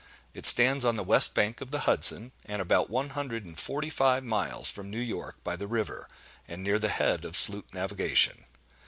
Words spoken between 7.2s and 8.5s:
of sloop navigation.